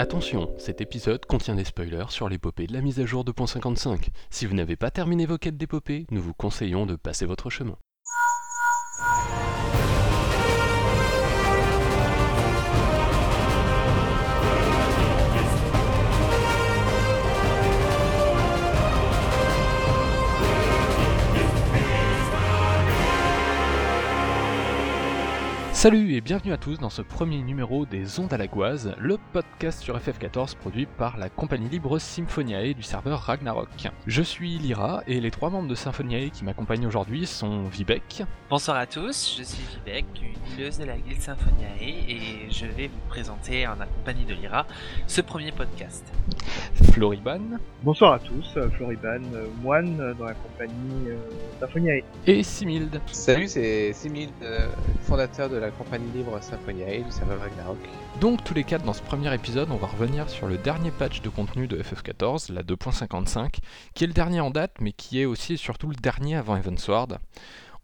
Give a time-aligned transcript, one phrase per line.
[0.00, 4.10] Attention, cet épisode contient des spoilers sur l'épopée de la mise à jour 2.55.
[4.30, 7.76] Si vous n'avez pas terminé vos quêtes d'épopée, nous vous conseillons de passer votre chemin.
[25.78, 29.16] Salut et bienvenue à tous dans ce premier numéro des Ondes à la Goise, le
[29.32, 33.68] podcast sur FF14 produit par la compagnie libre Symphoniae du serveur Ragnarok.
[34.04, 38.24] Je suis Lyra et les trois membres de Symphoniae qui m'accompagnent aujourd'hui sont Vivek.
[38.50, 42.88] Bonsoir à tous, je suis Vivek, une leuse de la guilde Symphoniae et je vais
[42.88, 44.66] vous présenter en compagnie de Lyra
[45.06, 46.12] ce premier podcast.
[46.92, 47.40] Floriban.
[47.82, 51.08] Bonsoir à tous, euh, Floriban, euh, moine euh, dans la compagnie
[51.60, 52.02] Symphoniae.
[52.26, 53.00] Et Simild.
[53.12, 54.32] Salut, c'est Simild,
[55.02, 57.78] fondateur de la compagnie libre Symphoniae du serveur Ragnarok.
[58.20, 61.22] Donc tous les quatre dans ce premier épisode, on va revenir sur le dernier patch
[61.22, 63.58] de contenu de FF14, la 2.55,
[63.94, 66.56] qui est le dernier en date, mais qui est aussi et surtout le dernier avant
[66.56, 67.18] Evansward.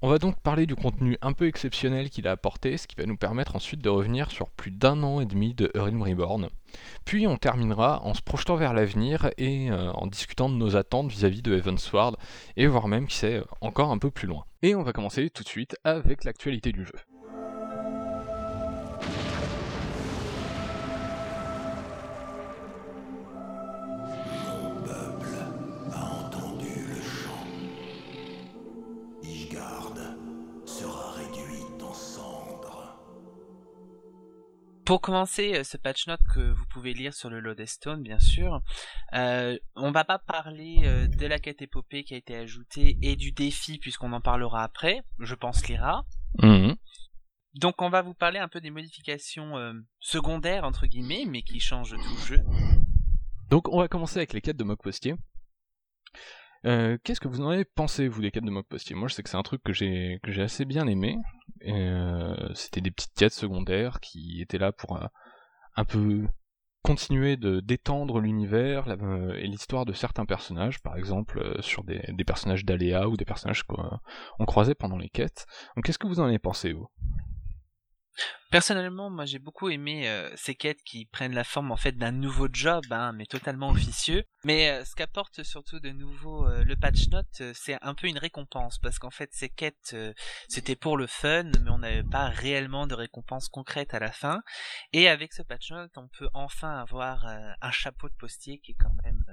[0.02, 3.06] On va donc parler du contenu un peu exceptionnel qu'il a apporté, ce qui va
[3.06, 6.50] nous permettre ensuite de revenir sur plus d'un an et demi de Urim Reborn.
[7.06, 11.10] Puis on terminera en se projetant vers l'avenir et euh, en discutant de nos attentes
[11.10, 12.16] vis-à-vis de Evansward,
[12.58, 14.44] et voire même, qui sait, encore un peu plus loin.
[14.60, 17.13] Et on va commencer tout de suite avec l'actualité du jeu.
[34.84, 38.60] Pour commencer euh, ce patch note que vous pouvez lire sur le Lodestone, bien sûr,
[39.14, 43.16] euh, on va pas parler euh, de la quête épopée qui a été ajoutée et
[43.16, 46.04] du défi puisqu'on en parlera après, je pense l'ira.
[46.42, 46.76] Mhm.
[47.54, 51.60] Donc on va vous parler un peu des modifications euh, secondaires entre guillemets, mais qui
[51.60, 52.44] changent tout le jeu.
[53.48, 55.14] Donc on va commencer avec les quêtes de mock postier.
[56.64, 59.22] Qu'est-ce que vous en avez pensé, vous, des quêtes de mock postier Moi, je sais
[59.22, 61.18] que c'est un truc que j'ai que j'ai assez bien aimé.
[61.66, 65.06] Euh, C'était des petites quêtes secondaires qui étaient là pour euh,
[65.76, 66.26] un peu
[66.82, 72.64] continuer de d'étendre l'univers euh, et l'histoire de certains personnages, par exemple sur des, personnages
[72.64, 75.46] d'Aléa ou des personnages qu'on croisait pendant les quêtes.
[75.76, 76.88] Donc, qu'est-ce que vous en avez pensé, vous?
[78.50, 82.12] Personnellement, moi j'ai beaucoup aimé euh, ces quêtes qui prennent la forme en fait d'un
[82.12, 84.22] nouveau job, hein, mais totalement officieux.
[84.44, 88.18] Mais euh, ce qu'apporte surtout de nouveau euh, le patch note, c'est un peu une
[88.18, 89.96] récompense parce qu'en fait ces quêtes
[90.48, 94.42] c'était pour le fun, mais on n'avait pas réellement de récompense concrète à la fin.
[94.92, 98.76] Et avec ce patch note, on peut enfin avoir un chapeau de postier qui est
[98.78, 99.24] quand même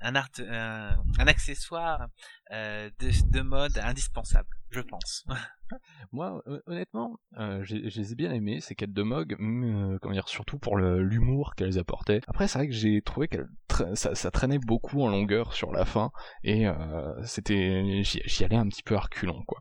[0.00, 2.08] un, art, un accessoire
[2.50, 5.24] de, de mode indispensable, je pense.
[6.12, 10.28] Moi, honnêtement, euh, je les ai bien aimés, ces quêtes de Mog, euh, comment dire,
[10.28, 12.20] surtout pour l'humour qu'elles apportaient.
[12.26, 13.46] Après, c'est vrai que j'ai trouvé que
[13.94, 16.10] ça, traînait beaucoup en longueur sur la fin,
[16.42, 19.60] et euh, c'était, j'y allais un petit peu à reculons, quoi.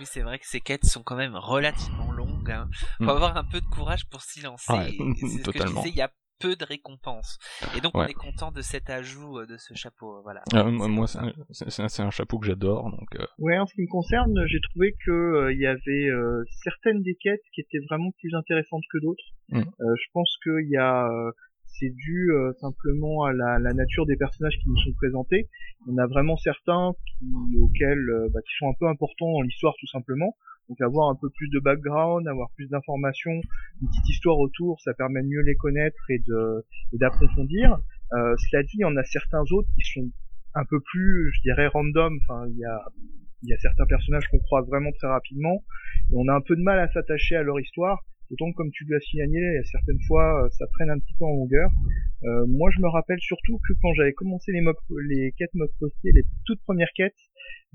[0.00, 2.50] Oui, c'est vrai que ces quêtes sont quand même relativement longues.
[2.50, 2.68] Hein.
[2.98, 3.08] Faut mm.
[3.08, 4.98] avoir un peu de courage pour s'y lancer.
[5.44, 5.84] totalement.
[5.84, 6.10] il y a
[6.42, 7.38] peu de récompenses.
[7.76, 10.16] Et donc on est content de cet ajout euh, de ce chapeau.
[10.16, 10.42] Euh, voilà.
[10.52, 12.90] Ah, moi, c'est un, chapeau que j'adore.
[12.90, 13.14] Donc.
[13.16, 13.26] Euh.
[13.38, 16.08] Ouais, en ce qui me concerne, j'ai trouvé que il y avait
[16.62, 19.24] certaines des quêtes qui étaient vraiment plus intéressantes que d'autres.
[19.48, 19.62] Mm.
[19.80, 21.08] je pense qu'il y a
[21.78, 25.48] c'est dû simplement à la, la, nature des personnages qui nous sont présentés.
[25.88, 29.86] On a vraiment certains qui, auxquels, bah, qui sont un peu importants dans l'histoire tout
[29.86, 30.36] simplement.
[30.68, 33.40] Donc avoir un peu plus de background, avoir plus d'informations,
[33.80, 37.78] une petite histoire autour, ça permet de mieux les connaître et de d'approfondir.
[38.12, 40.10] Euh, cela dit, en a certains autres qui sont
[40.54, 42.18] un peu plus, je dirais, random.
[42.22, 42.80] Enfin, il y a
[43.42, 45.64] il y a certains personnages qu'on croise vraiment très rapidement
[46.10, 48.04] et on a un peu de mal à s'attacher à leur histoire.
[48.32, 51.70] Autant comme tu l'as signalé, certaines fois ça traîne un petit peu en longueur.
[52.24, 54.62] Euh, moi je me rappelle surtout que quand j'avais commencé les,
[55.08, 57.14] les quêtes mock postées, les toutes premières quêtes,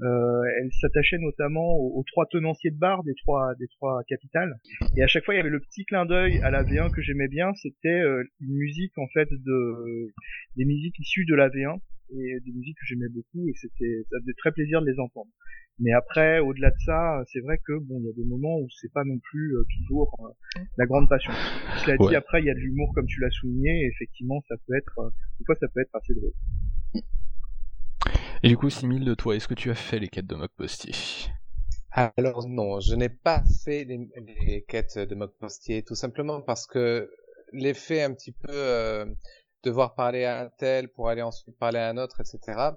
[0.01, 4.55] euh, elle s'attachait notamment aux, trois tenanciers de bar des trois des trois capitales.
[4.95, 7.01] Et à chaque fois, il y avait le petit clin d'œil à la V1 que
[7.01, 7.53] j'aimais bien.
[7.55, 10.13] C'était euh, une musique en fait de
[10.55, 11.77] des musiques issues de la V1
[12.11, 15.29] et des musiques que j'aimais beaucoup et c'était ça faisait très plaisir de les entendre.
[15.79, 18.67] Mais après, au-delà de ça, c'est vrai que bon, il y a des moments où
[18.81, 21.31] c'est pas non plus euh, toujours euh, la grande passion.
[21.85, 23.83] Cela dit, après, il y a de l'humour comme tu l'as souligné.
[23.83, 25.09] Et effectivement, ça peut être, euh,
[25.39, 26.33] des fois, ça peut être assez drôle.
[28.43, 30.51] Et du coup, Simil, de toi, est-ce que tu as fait les quêtes de Mock
[30.55, 30.93] Postier
[31.91, 37.11] Alors non, je n'ai pas fait les, quêtes de Mock Postier, tout simplement parce que
[37.51, 39.05] l'effet un petit peu euh,
[39.63, 42.71] devoir parler à un tel pour aller ensuite parler à un autre, etc.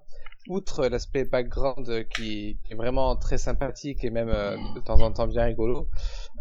[0.48, 5.26] Outre l'aspect background qui, est vraiment très sympathique et même euh, de temps en temps
[5.26, 5.88] bien rigolo,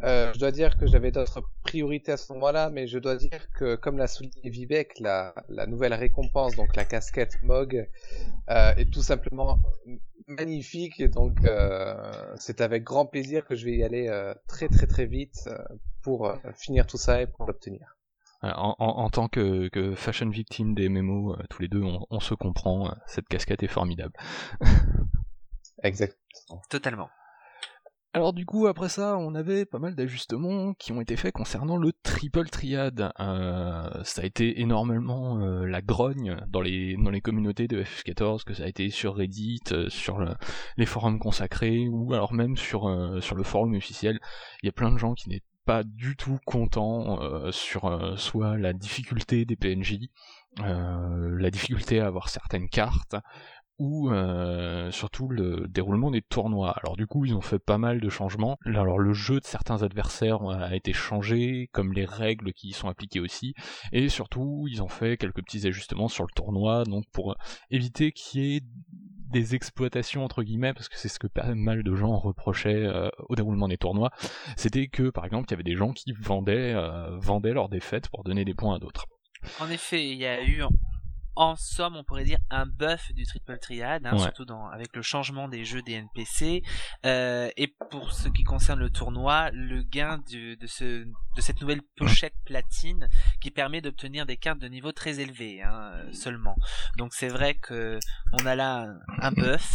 [0.04, 3.52] euh, je dois dire que j'avais d'autres priorité à ce moment-là, mais je dois dire
[3.52, 7.90] que, comme l'a souligné Vivek, la, la nouvelle récompense, donc la casquette MOG,
[8.50, 9.60] euh, est tout simplement
[10.28, 11.02] magnifique.
[11.02, 11.38] Et donc,
[12.38, 14.10] c'est avec grand plaisir que je vais y aller
[14.48, 15.50] très très très vite
[16.02, 17.99] pour finir tout ça et pour l'obtenir.
[18.42, 22.20] En, en, en, tant que, que, fashion victime des MMO, tous les deux, on, on
[22.20, 22.94] se comprend.
[23.06, 24.14] Cette casquette est formidable.
[25.84, 26.62] Exactement.
[26.70, 27.10] Totalement.
[28.12, 31.78] Alors du coup, après ça, on avait pas mal d'ajustements qui ont été faits concernant
[31.78, 33.12] le triple triade.
[33.20, 38.46] Euh, ça a été énormément euh, la grogne dans les, dans les communautés de FF14,
[38.46, 40.34] que ça a été sur Reddit, euh, sur le,
[40.76, 44.20] les forums consacrés, ou alors même sur, euh, sur le forum officiel.
[44.64, 48.58] Il y a plein de gens qui n'étaient pas du tout contents euh, sur soit
[48.58, 50.00] la difficulté des PNJ,
[50.58, 53.16] la difficulté à avoir certaines cartes,
[53.78, 56.76] ou euh, surtout le déroulement des tournois.
[56.82, 58.58] Alors du coup, ils ont fait pas mal de changements.
[58.66, 62.90] Alors le jeu de certains adversaires a été changé, comme les règles qui y sont
[62.90, 63.54] appliquées aussi,
[63.92, 67.36] et surtout, ils ont fait quelques petits ajustements sur le tournoi, donc pour
[67.70, 68.62] éviter qu'il y ait
[69.32, 73.10] des exploitations entre guillemets, parce que c'est ce que pas mal de gens reprochaient euh,
[73.28, 74.12] au déroulement des tournois,
[74.58, 78.10] c'était que par exemple il y avait des gens qui vendaient, euh, vendaient leurs défaites
[78.10, 79.06] pour donner des points à d'autres.
[79.60, 80.64] En effet, il y a eu
[81.36, 84.20] en somme, on pourrait dire un buff du triple triad, hein, Ouais.
[84.20, 86.64] surtout dans, avec le changement des jeux des NPC.
[87.06, 91.62] Euh, et pour ce qui concerne le tournoi, le gain du- de, ce, de cette
[91.62, 93.08] nouvelle pochette platine
[93.42, 96.56] qui permet d'obtenir des cartes de niveau très élevé hein, seulement.
[96.98, 98.00] Donc c'est vrai que
[98.34, 98.88] on a là
[99.22, 99.72] un buff.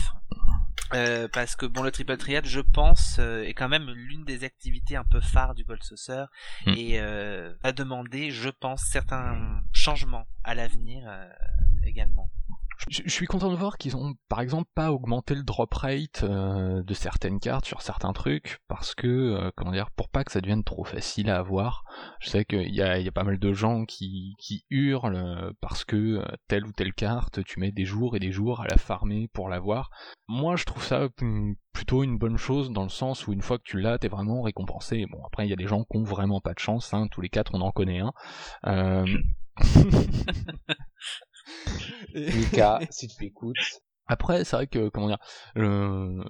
[0.93, 4.45] Euh, parce que bon le triple triad je pense euh, est quand même l'une des
[4.45, 6.25] activités un peu phares du Gold Saucer
[6.67, 6.71] Mm.
[6.77, 11.29] et euh, va demander je pense certains changements à l'avenir euh,
[11.85, 12.31] également.
[12.89, 16.23] Je, je suis content de voir qu'ils ont, par exemple, pas augmenté le drop rate
[16.25, 20.33] euh, de certaines cartes sur certains trucs, parce que, euh, comment dire, pour pas que
[20.33, 21.85] ça devienne trop facile à avoir.
[22.21, 25.17] Je sais qu'il y a, il y a pas mal de gens qui, qui hurlent
[25.17, 28.67] euh, parce que telle ou telle carte, tu mets des jours et des jours à
[28.69, 29.91] la farmer pour l'avoir.
[30.29, 33.59] Moi, je trouve ça hum, plutôt une bonne chose dans le sens où une fois
[33.59, 35.07] que tu l'as, t'es vraiment récompensé.
[35.11, 37.21] Bon, après, il y a des gens qui ont vraiment pas de chance, hein, tous
[37.21, 38.13] les quatre, on en connaît un.
[38.67, 39.07] Euh...
[42.15, 43.57] Et- Mika, si tu écoutes.
[44.07, 45.19] Après, c'est vrai que, comment dire,
[45.55, 46.23] le,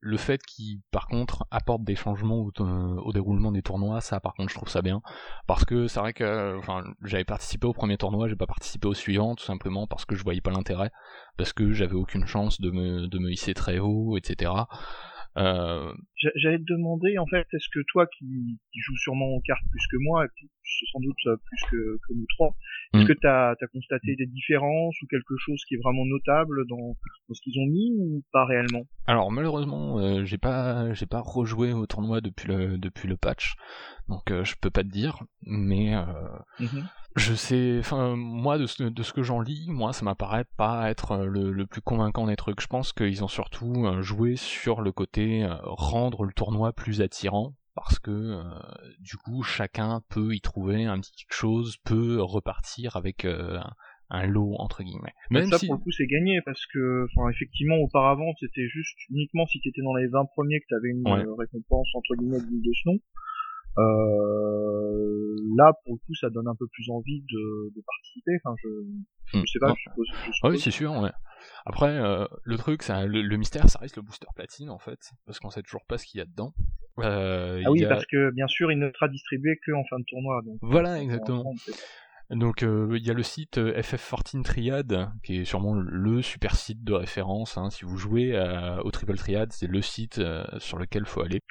[0.00, 4.34] le fait qu'il, par contre, apporte des changements au, au déroulement des tournois, ça, par
[4.34, 5.02] contre, je trouve ça bien.
[5.48, 8.94] Parce que c'est vrai que, enfin, j'avais participé au premier tournoi, j'ai pas participé au
[8.94, 10.90] suivant, tout simplement parce que je voyais pas l'intérêt,
[11.36, 14.52] parce que j'avais aucune chance de me, de me hisser très haut, etc.
[15.38, 19.40] Euh, J'a- J'allais te demander, en fait, est-ce que toi qui, qui joues sûrement aux
[19.40, 20.48] cartes plus que moi, et puis
[20.92, 22.56] sans doute euh, plus que, que nous trois,
[22.94, 23.06] est-ce Mm.
[23.06, 26.96] que tu as, constaté des différences ou quelque chose qui est vraiment notable dans,
[27.28, 28.82] dans ce qu'ils ont mis ou pas réellement?
[29.06, 33.54] Alors malheureusement, euh, j'ai pas, j'ai pas rejoué au tournoi depuis le, depuis le patch,
[34.08, 36.04] donc euh, je peux pas te dire, mais euh,
[37.16, 40.90] Je sais, enfin, moi, de ce, de ce que j'en lis, moi, ça m'apparaît pas
[40.90, 42.60] être euh, le, le plus convaincant des trucs.
[42.60, 47.54] Je pense qu'ils ont surtout euh, joué sur le côté rendre le tournoi plus attirant,
[47.76, 48.42] parce que euh,
[48.98, 53.70] du coup, chacun peut y trouver un petit quelque chose, peut repartir avec euh, un,
[54.10, 55.12] un lot entre guillemets.
[55.30, 58.96] Même ça, si, pour le coup, c'est gagné parce que, enfin, effectivement, auparavant, c'était juste
[59.10, 61.20] uniquement si t'étais dans les 20 premiers que t'avais une Ouais.
[61.20, 62.98] euh, récompense entre guillemets de ce nom.
[65.56, 68.32] Là, pour le coup, ça donne un peu plus envie de, de participer.
[68.44, 68.68] Enfin, je,
[69.26, 69.46] je Hmm.
[69.46, 70.06] sais pas, je suppose.
[70.08, 70.62] je Ah oui, suppose.
[70.62, 70.92] c'est sûr.
[70.92, 71.10] Ouais.
[71.64, 75.10] Après, euh, le truc, ça, le, le mystère, ça reste le booster platine en fait,
[75.26, 76.52] parce qu'on sait toujours pas ce qu'il y a dedans.
[76.98, 79.98] Euh, Ah oui, a- parce que bien sûr, il ne sera distribué que en fin
[79.98, 80.40] de tournoi.
[80.44, 81.44] Donc, Voilà, peut exactement.
[82.30, 86.56] Donc euh, il y a le site euh, FF14 Triad, qui est sûrement le super
[86.56, 87.56] site de référence.
[87.56, 87.70] hein.
[87.70, 88.36] Si vous jouez
[88.82, 91.42] au Triple Triad, c'est le site euh, sur lequel faut aller.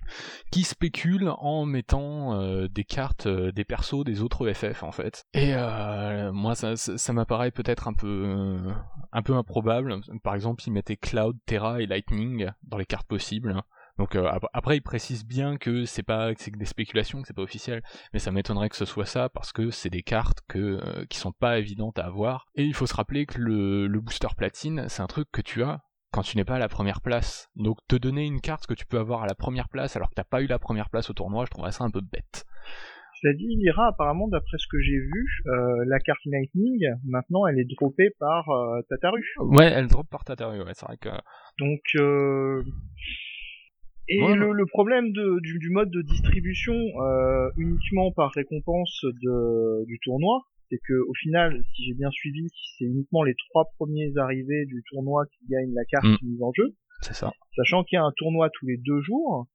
[0.52, 5.26] Qui spécule en mettant des cartes, des persos des autres FF en fait.
[5.34, 5.54] Et
[6.34, 8.58] moi, ça, m'apparaît peut-être un peu,
[9.12, 10.00] un peu improbable.
[10.24, 13.62] Par exemple, ils mettaient Cloud, Terra et Lightning dans les cartes possibles.
[13.98, 17.22] Donc euh, ap- après, ils précisent bien que c'est pas, que c'est que des spéculations,
[17.22, 17.82] que c'est pas officiel
[18.14, 21.18] mais ça m'étonnerait que ce soit ça parce que c'est des cartes que, euh, qui
[21.18, 22.46] sont pas évidentes à avoir.
[22.56, 25.64] Et il faut se rappeler que le, le booster platine, c'est un truc que tu
[25.64, 27.50] as quand tu n'es pas à la première place.
[27.56, 30.16] Donc te donner une carte que tu peux avoir à la première place alors que
[30.16, 32.46] t'as pas eu la première place au tournoi, je trouverais ça un peu bête.
[33.22, 37.58] Cela dit, Ira, apparemment, d'après ce que j'ai vu, euh, la carte Lightning, maintenant, elle
[37.58, 39.24] est droppée par euh, Tataru.
[39.40, 41.10] Ouais, elle drop par Tataru, ouais, c'est vrai que...
[41.58, 42.62] Donc, euh...
[44.08, 49.00] et Ouais, le, le problème de, du, du mode de distribution euh, uniquement par récompense
[49.04, 52.48] de, du tournoi, c'est que au final, si j'ai bien suivi,
[52.78, 56.18] c'est uniquement les trois premiers arrivés du tournoi qui gagnent la carte Mm.
[56.28, 57.32] mise en jeu, C'est ça.
[57.56, 59.48] sachant qu'il y a un tournoi tous les deux jours,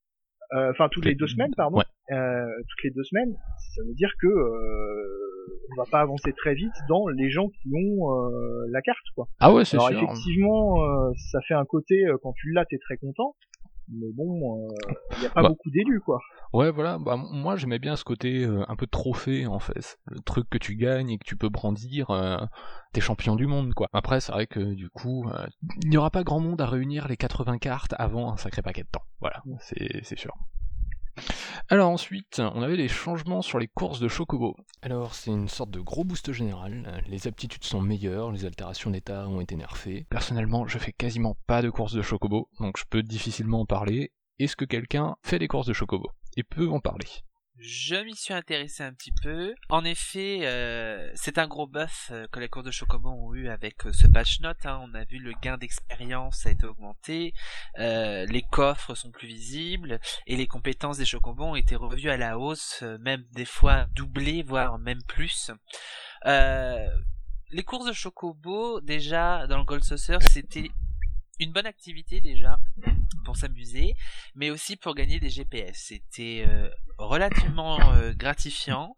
[0.54, 1.78] euh, enfin tous les deux semaines, pardon.
[1.78, 1.84] Ouais.
[2.68, 3.32] toutes les deux semaines,
[3.74, 4.26] ça veut dire que
[5.72, 8.08] on va pas avancer très vite dans les gens qui ont
[8.70, 9.26] la carte quoi.
[9.38, 9.86] Ah ouais, c'est sûr.
[9.86, 13.36] Alors effectivement, ça fait un côté quand tu l'as, t'es très content
[13.92, 15.48] mais bon, il euh, n'y a pas bah.
[15.48, 16.20] beaucoup d'élus, quoi.
[16.52, 16.98] Ouais, voilà.
[16.98, 19.98] Bah, moi, j'aimais bien ce côté euh, un peu trophée, en fait.
[20.06, 22.38] Le truc que tu gagnes et que tu peux brandir, euh,
[22.92, 23.88] t'es champion du monde, quoi.
[23.92, 25.26] Après, c'est vrai que, du coup,
[25.82, 28.82] il n'y aura pas grand monde à réunir les 80 cartes avant un sacré paquet
[28.82, 29.04] de temps.
[29.20, 30.34] Voilà, c'est sûr.
[31.68, 34.56] Alors ensuite, on avait les changements sur les courses de Chocobo.
[34.82, 39.28] Alors c'est une sorte de gros boost général, les aptitudes sont meilleures, les altérations d'état
[39.28, 40.06] ont été nerfées.
[40.10, 44.12] Personnellement, je fais quasiment pas de courses de Chocobo, donc je peux difficilement en parler.
[44.38, 47.06] Est-ce que quelqu'un fait des courses de Chocobo et peut en parler?
[47.60, 49.54] Je m'y suis intéressé un petit peu.
[49.68, 53.48] En effet, euh, c'est un gros buff euh, que les cours de Chocobo ont eu
[53.48, 54.64] avec euh, ce patch note.
[54.64, 54.80] Hein.
[54.82, 57.34] On a vu le gain d'expérience a été augmenté,
[57.76, 62.38] les coffres sont plus visibles et les compétences des Chocobo ont été revues à la
[62.38, 65.50] hausse, même des fois doublées, voire même plus.
[66.24, 70.70] les courses de Chocobo, déjà dans le Gold Saucer, c'était
[71.40, 72.58] une bonne activité déjà
[73.24, 73.94] pour s'amuser,
[74.34, 75.86] mais aussi pour gagner des GPS.
[75.88, 76.68] C'était euh,
[77.06, 78.96] relativement euh, gratifiant,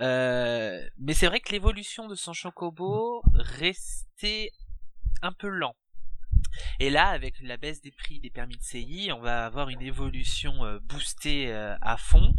[0.00, 4.52] euh, mais c'est vrai que l'évolution de son Chocobo restait
[5.22, 5.74] un peu lent.
[6.80, 9.82] Et là, avec la baisse des prix des permis de CI, on va avoir une
[9.82, 12.34] évolution boostée à fond.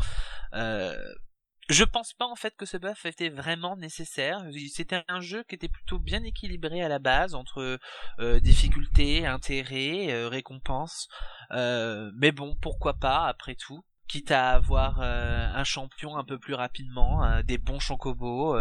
[1.69, 4.43] Je pense pas en fait que ce buff était vraiment nécessaire.
[4.73, 7.79] C'était un jeu qui était plutôt bien équilibré à la base entre
[8.19, 11.07] euh, difficulté, intérêt, euh, récompense.
[11.51, 13.83] Euh, mais bon, pourquoi pas après tout.
[14.09, 18.57] Quitte à avoir un champion un peu plus rapidement, des bons chocobos,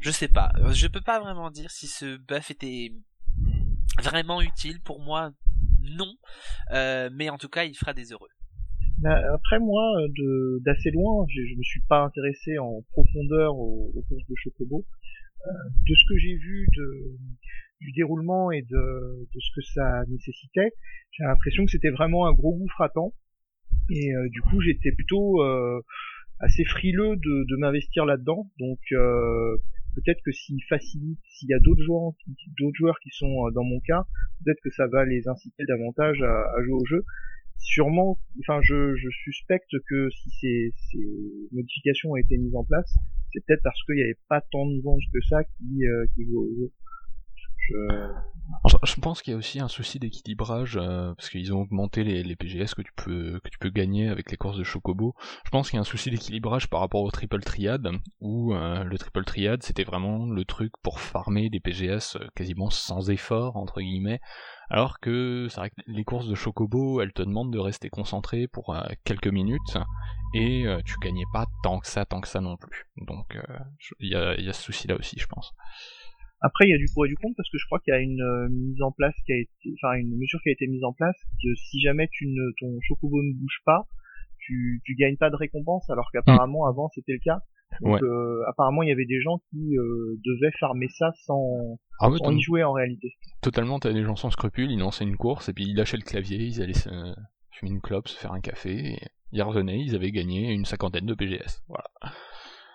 [0.00, 0.52] je sais pas.
[0.72, 2.92] Je peux pas vraiment dire si ce buff était
[4.02, 5.32] vraiment utile pour moi.
[5.82, 6.14] Non,
[7.12, 8.30] mais en tout cas, il fera des heureux.
[9.04, 9.82] Après moi,
[10.16, 14.86] de d'assez loin, je, je me suis pas intéressé en profondeur aux, courses de Chocobo.
[15.46, 15.50] Euh,
[15.86, 16.66] de ce que j'ai vu
[17.80, 20.72] du déroulement et de, de ce que ça nécessitait,
[21.10, 23.12] j'ai l'impression que c'était vraiment un gros gouffre à temps.
[23.90, 25.80] Et euh, du coup, j'étais plutôt euh,
[26.40, 28.50] assez frileux de, de m'investir là-dedans.
[28.58, 28.78] Donc
[29.94, 32.12] peut-être que s'il facilite, s'il y a d'autres joueurs,
[32.58, 34.04] d'autres joueurs qui sont dans mon cas,
[34.44, 37.04] peut-être que ça va les inciter davantage à, à jouer au jeu
[37.58, 40.98] sûrement, enfin, je, je suspecte que si ces, ces,
[41.52, 42.94] modifications ont été mises en place,
[43.32, 46.24] c'est peut-être parce qu'il n'y avait pas tant de ventes que ça qui, euh, qui
[47.68, 48.08] Je...
[48.84, 52.36] je pense qu'il y a aussi un souci d'équilibrage euh, parce qu'ils ont augmenté les,
[52.36, 55.14] PGS que tu peux que tu peux gagner avec les courses de Chocobo.
[55.44, 57.88] Je pense qu'il y a un souci d'équilibrage par rapport au triple triad
[58.20, 63.10] où euh, le triple triad c'était vraiment le truc pour farmer des PGS quasiment sans
[63.10, 64.20] effort entre guillemets
[64.70, 68.48] alors que c'est vrai que les courses de Chocobo, elles te demandent de rester concentré
[68.48, 69.78] pour euh, quelques minutes,
[70.34, 72.86] et euh, tu gagnais pas tant que ça, tant que ça non plus.
[72.96, 73.58] Donc euh,
[74.00, 75.54] il y, a, ce souci-là aussi, je pense.
[76.44, 77.96] Après, il y a du pour et du contre parce que je crois qu'il y
[77.96, 80.84] a une mise en place qui a été, enfin une mesure qui a été mise
[80.84, 83.86] en place que si jamais tu ne, ton chocobo ne bouge pas,
[84.38, 87.40] tu, tu gagnes pas de récompense alors qu'apparemment avant c'était le cas.
[87.80, 92.10] Donc euh, apparemment il y avait des gens qui euh, devaient farmer ça sans, ah
[92.10, 93.14] y jouer en réalité.
[93.40, 96.02] Totalement, t'avais des gens sans scrupules, ils lançaient une course et puis ils lâchaient le
[96.02, 96.90] clavier, ils allaient se
[97.52, 98.98] fumer une clope, se faire un café, et
[99.32, 101.62] ils revenaient, ils avaient gagné une cinquantaine de PGS.
[101.68, 101.88] Voilà.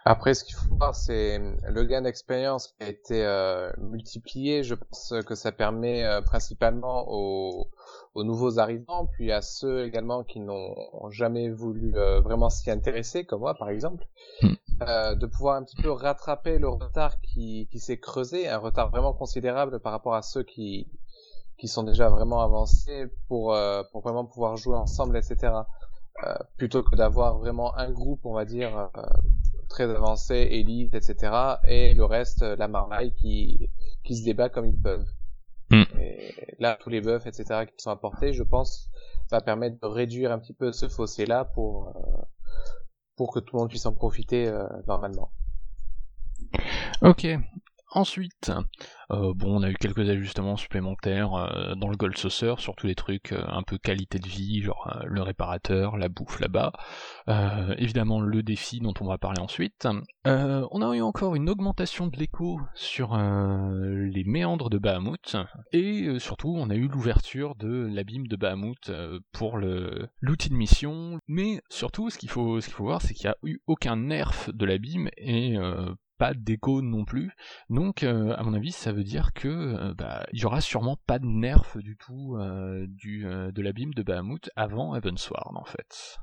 [0.06, 4.64] Après, ce qu'il faut voir, c'est le gain d'expérience qui a été euh, multiplié.
[4.64, 7.70] Je pense que ça permet principalement aux,
[8.16, 10.76] aux, nouveaux arrivants, puis à ceux également qui n'ont
[11.10, 11.92] jamais voulu
[12.24, 14.06] vraiment s'y intéresser, comme moi par exemple.
[14.42, 14.54] Hmm.
[14.82, 18.90] Euh, de pouvoir un petit peu rattraper le retard qui, qui s'est creusé, un retard
[18.90, 20.88] vraiment considérable par rapport à ceux qui,
[21.58, 25.54] qui sont déjà vraiment avancés pour, euh, pour vraiment pouvoir jouer ensemble, etc.
[26.24, 29.02] Euh, plutôt que d'avoir vraiment un groupe, on va dire, euh,
[29.70, 31.32] très avancé, élite, etc.
[31.68, 33.70] Et le reste, la marmaille qui,
[34.04, 35.08] qui se débat comme ils peuvent.
[35.70, 35.84] Hmm.
[36.00, 38.90] Et là, tous les buffs, etc., qui sont apportés, je pense,
[39.32, 41.94] va permettre de réduire un petit peu ce fossé-là pour,
[43.16, 45.32] pour que tout le monde puisse en profiter euh, normalement.
[47.02, 47.28] Ok,
[47.92, 48.52] Ensuite,
[49.12, 52.86] euh, bon, on a eu quelques ajustements supplémentaires euh, dans le Gold Saucer sur tous
[52.86, 56.72] les trucs euh, un peu qualité de vie, genre le réparateur, la bouffe là-bas.
[57.78, 59.88] évidemment, le défi dont on va parler ensuite.
[60.26, 65.38] on a eu encore une augmentation de l'écho sur les méandres de Bahamut.
[65.72, 68.92] Et surtout, on a eu l'ouverture de l'abîme de Bahamut
[69.32, 71.20] pour l'outil de mission.
[71.28, 73.96] Mais surtout, ce qu'il faut, ce qu'il faut voir, c'est qu'il n'y a eu aucun
[73.96, 75.58] nerf de l'abîme et
[76.20, 77.32] pas d'écho non plus.
[77.70, 80.98] Donc, euh, à mon avis, ça veut dire que euh, bah, il y aura sûrement
[81.08, 86.18] pas de nerf du tout euh, du, de l'abîme de Bahamut avant Evansward, en fait.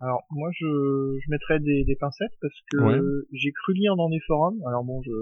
[0.00, 4.18] Alors moi je, je mettrais des, des pincettes parce que j'ai cru lire dans des
[4.26, 4.58] forums.
[4.66, 5.12] Alors bon je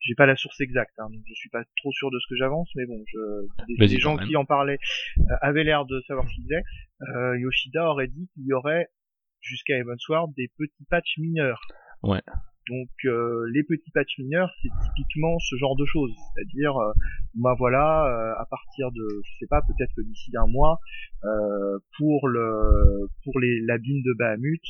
[0.00, 2.36] j'ai pas la source exacte, hein, donc je suis pas trop sûr de ce que
[2.36, 4.78] j'avance, mais bon je des, gens qui en parlaient
[5.18, 6.64] euh, avaient l'air de savoir ce qu'ils disaient.
[7.02, 8.88] Euh, Yoshida aurait dit qu'il y aurait
[9.40, 11.60] jusqu'à Evansward des petits patchs mineurs.
[12.02, 12.22] Ouais.
[12.68, 16.92] Donc euh, les petits patchs mineurs, c'est typiquement ce genre de choses, c'est-à-dire, euh,
[17.34, 20.78] bah voilà, euh, à partir de, je sais pas, peut-être que d'ici un mois,
[21.98, 24.62] pour le, pour les la bine de Bahamut,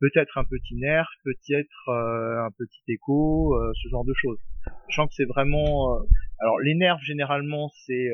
[0.00, 4.38] peut-être un petit nerf, peut-être un petit écho, ce genre de choses.
[4.86, 5.98] Sachant que c'est vraiment,
[6.40, 8.08] alors les nerfs généralement c'est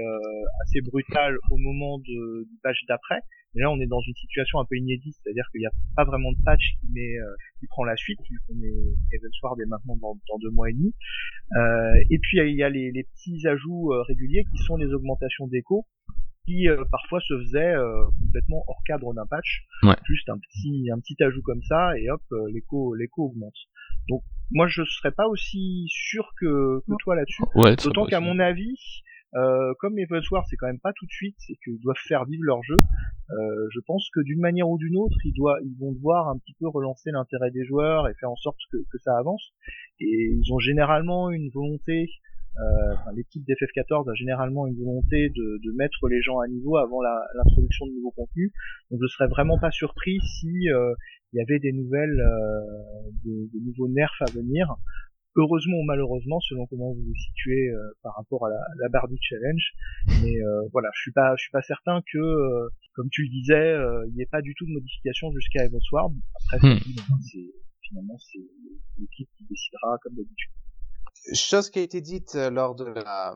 [0.62, 3.20] assez brutal au moment de, du patch d'après,
[3.54, 6.04] mais là, on est dans une situation un peu inédite, c'est-à-dire qu'il n'y a pas
[6.04, 9.97] vraiment de patch qui, met, euh, qui prend la suite, on est Evansward est maintenant
[9.97, 10.95] dans, dans, deux mois et demi.
[11.57, 14.92] Euh, et puis il y a les, les petits ajouts euh, réguliers qui sont les
[14.95, 15.87] augmentations d'écho,
[16.47, 17.75] qui euh, parfois se faisaient
[18.21, 19.66] complètement hors cadre d'un patch,
[20.04, 23.57] juste un petit un petit ajout comme ça, et hop, l'écho l'écho augmente.
[24.09, 27.42] Donc moi je serais pas aussi sûr que, que toi là-dessus,
[27.83, 29.02] d'autant qu'à mon avis,
[29.37, 32.42] euh, comme Evansward c'est quand même pas tout de suite, c'est qu'ils doivent faire vivre
[32.44, 32.78] leur jeu.
[33.30, 36.38] Euh, je pense que d'une manière ou d'une autre, ils, doivent, ils vont devoir un
[36.38, 39.52] petit peu relancer l'intérêt des joueurs et faire en sorte que, ça avance.
[40.00, 42.08] Et ils ont généralement une volonté,
[42.58, 47.87] euh, l'équipe d'FF14 a généralement une volonté de, mettre les gens à niveau avant l'introduction
[47.87, 48.50] de nouveaux contenus.
[48.90, 50.92] Donc je serais vraiment pas surpris si euh,
[51.32, 54.76] il y avait des nouvelles, euh, des, des, nouveaux nerfs à venir
[55.37, 59.08] heureusement ou malheureusement selon comment vous vous situez euh, par rapport à la, la barre
[59.08, 59.72] du challenge
[60.22, 63.28] mais euh, voilà je suis pas je suis pas certain que euh, comme tu le
[63.28, 63.75] disais
[64.08, 66.14] il n'y ait pas du tout de modification jusqu'à Evansward
[66.52, 66.78] après hmm.
[67.80, 68.40] finalement c'est
[68.99, 70.50] l'équipe qui décidera comme d'habitude
[71.34, 73.34] chose qui a été dite lors de la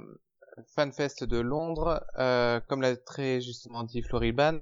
[0.75, 2.05] FanFest de Londres
[2.69, 4.59] comme l'a très justement dit Floriban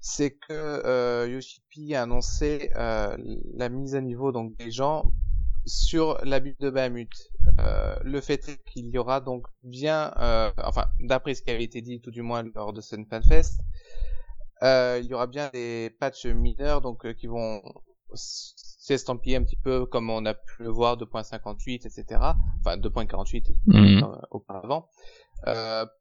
[0.00, 5.10] c'est que euh, Yoshipi a annoncé la mise à niveau donc des gens
[5.66, 7.10] sur la bulle de Bahamut.
[7.58, 11.82] Euh, le fait qu'il y aura donc bien, euh, enfin, d'après ce qui avait été
[11.82, 13.60] dit tout du moins lors de cette fanfest,
[14.62, 17.60] euh, il y aura bien des patchs mineurs donc euh, qui vont
[18.14, 22.04] s'estampiller un petit peu comme on a pu le voir 2.58 etc.
[22.60, 24.02] Enfin 2.48 mhm.
[24.02, 24.88] euh, auparavant.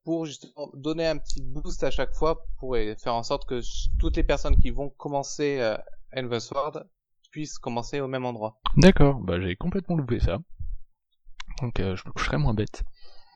[0.06, 3.60] pour justement donner un petit boost à chaque fois pour faire en sorte que
[3.99, 6.86] toutes les personnes qui vont commencer euh, Sword
[7.36, 8.56] puissent commencer au même endroit.
[8.78, 10.39] D'accord, bah j'ai complètement loupé ça.
[11.62, 12.84] Donc euh, je me coucherai moins bête.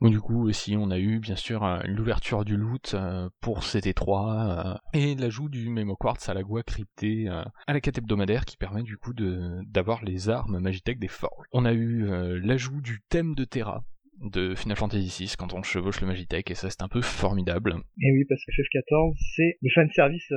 [0.01, 4.77] du coup aussi on a eu bien sûr euh, l'ouverture du loot euh, pour CT3
[4.93, 8.83] et l'ajout du Memo Quartz à la Gua cryptée à la quête hebdomadaire qui permet
[8.83, 11.47] du coup de d'avoir les armes Magitech des forges.
[11.51, 12.05] On a eu
[12.39, 13.83] l'ajout du thème de Terra
[14.21, 17.83] de Final Fantasy VI quand on chevauche le Magitech et ça c'est un peu formidable.
[18.01, 20.31] Et oui parce que FF14 c'est le fan service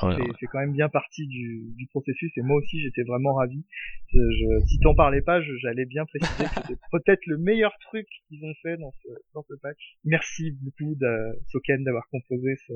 [0.00, 3.64] c'est quand même bien partie du, du, processus et moi aussi j'étais vraiment ravi.
[4.12, 8.06] Je, je, si t'en parlais pas, j'allais bien préciser que c'était peut-être le meilleur truc
[8.28, 9.96] qu'ils ont fait dans ce, dans ce patch.
[10.04, 12.72] Merci beaucoup de Soken d'avoir composé ce,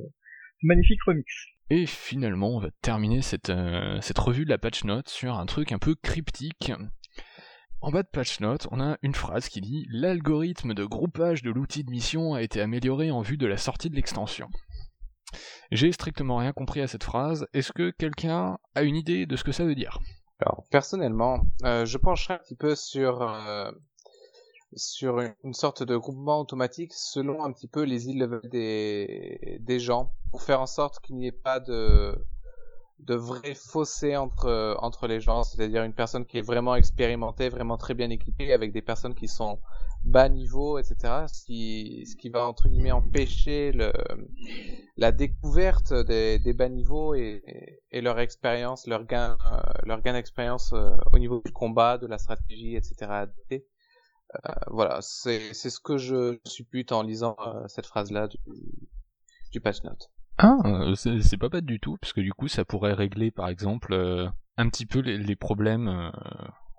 [0.63, 1.27] magnifique remix.
[1.71, 5.47] Et finalement, on va terminer cette, euh, cette revue de la patch note sur un
[5.47, 6.73] truc un peu cryptique.
[7.81, 11.51] En bas de patch note, on a une phrase qui dit L'algorithme de groupage de
[11.51, 14.49] l'outil de mission a été amélioré en vue de la sortie de l'extension.
[15.71, 17.47] J'ai strictement rien compris à cette phrase.
[17.53, 19.99] Est-ce que quelqu'un a une idée de ce que ça veut dire?
[20.41, 23.71] Alors personnellement, euh, je pencherai un petit peu sur euh,
[24.75, 30.13] sur une, sorte de groupement automatique selon un petit peu les îles des des gens
[30.31, 32.15] pour faire en sorte qu'il n'y ait pas de
[32.99, 37.79] de vrai fossé entre entre les gens, c'est-à-dire une personne qui est vraiment expérimentée, vraiment
[37.79, 39.59] très bien équipée, avec des personnes qui sont
[40.05, 41.27] bas niveau, etc.
[41.33, 43.73] Ce qui, va entre guillemets empêcher
[44.97, 47.43] la découverte des, bas niveaux et,
[47.93, 52.19] leur expérience, leur gain, euh, leur gain d'expérience euh, au niveau du combat, de la
[52.19, 53.25] stratégie, etc.
[53.53, 53.59] Euh,
[54.69, 57.37] voilà, c'est ce que je suppute en lisant
[57.69, 58.39] cette phrase-là du,
[59.53, 60.11] du patch note.
[60.39, 60.59] Ah,
[60.95, 63.95] c'est pas bête du tout, parce que du coup, ça pourrait régler, par exemple,
[64.59, 66.13] un petit peu les problèmes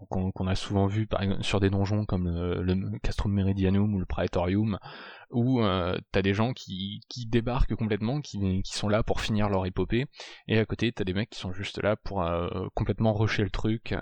[0.10, 4.78] qu'on a souvent vu par sur des donjons comme le, Castrum Meridianum ou le Praetorium,
[5.32, 10.06] où euh, t'as des gens qui, débarquent complètement, qui, sont là pour finir leur épopée,
[10.48, 13.50] et à côté t'as des mecs qui sont juste là pour euh, complètement rusher le
[13.50, 13.96] truc,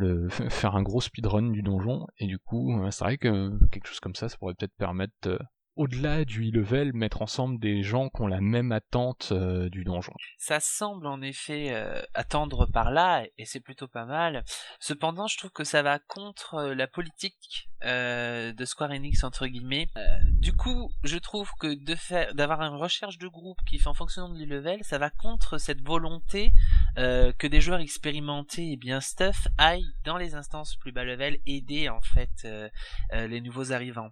[0.00, 4.00] euh, faire un gros speedrun du donjon, et du coup c'est vrai que quelque chose
[4.00, 5.38] comme ça, ça pourrait peut-être permettre
[5.78, 10.12] au-delà du e-level, mettre ensemble des gens qui ont la même attente euh, du donjon.
[10.36, 14.44] Ça semble en effet euh, attendre par là, et c'est plutôt pas mal.
[14.80, 19.86] Cependant, je trouve que ça va contre euh, la politique de Square Enix entre guillemets.
[20.32, 23.94] du coup, je trouve que de faire, d'avoir une recherche de groupe qui fait en
[23.94, 26.50] fonction de l'e-level, ça va contre cette volonté
[26.96, 31.88] que des joueurs expérimentés et bien stuff aillent dans les instances plus bas level aider
[31.88, 32.48] en fait
[33.12, 34.10] les nouveaux arrivants.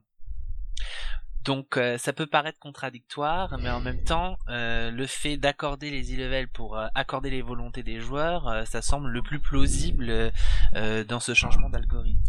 [1.47, 6.13] Donc euh, ça peut paraître contradictoire, mais en même temps, euh, le fait d'accorder les
[6.13, 10.33] e-levels pour euh, accorder les volontés des joueurs, ça semble le plus plausible
[10.75, 12.21] dans ce changement d'algorithme.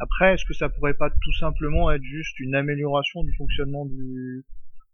[0.00, 4.44] Après, est-ce que ça pourrait pas tout simplement être juste une amélioration du fonctionnement du,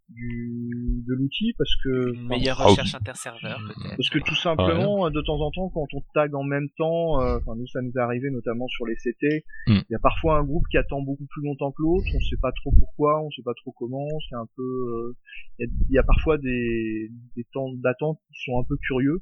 [0.09, 3.95] du de l'outil parce que une meilleure ah recherche interserveur peut-être.
[3.97, 7.37] parce que tout simplement de temps en temps quand on tag en même temps euh,
[7.37, 9.81] enfin nous ça nous est arrivé notamment sur les CT hmm.
[9.89, 12.37] il y a parfois un groupe qui attend beaucoup plus longtemps que l'autre on sait
[12.41, 15.15] pas trop pourquoi on sait pas trop comment c'est un peu euh,
[15.59, 19.21] il y, a parfois des, des temps d'attente qui sont un peu curieux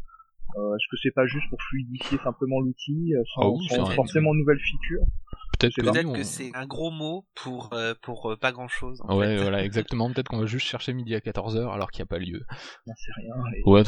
[0.57, 4.39] euh, Est-ce que c'est pas juste pour fluidifier simplement l'outil euh, sans, ah forcément de
[4.39, 5.05] nouvelles features
[5.59, 9.01] Peut-être que c'est un gros mot pour euh, pour euh, pas grand chose.
[9.07, 10.11] ouais, voilà, exactement.
[10.11, 12.41] Peut-être qu'on va juste chercher midi à 14h alors qu'il n'y a pas lieu.
[12.87, 13.33] Non, rien.
[13.65, 13.83] Ouais,